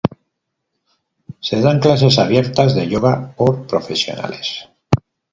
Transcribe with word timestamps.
Se 1.47 1.61
dan 1.61 1.79
clases 1.79 2.17
abiertas 2.17 2.73
de 2.73 2.87
yoga 2.87 3.35
por 3.35 3.67
profesionales. 3.67 4.67